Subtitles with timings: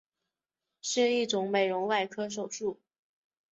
[0.81, 2.79] 是一种美容外科手术。